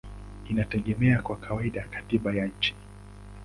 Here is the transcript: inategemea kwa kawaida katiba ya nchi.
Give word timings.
inategemea 0.49 1.21
kwa 1.21 1.37
kawaida 1.37 1.83
katiba 1.91 2.33
ya 2.33 2.45
nchi. 2.47 2.75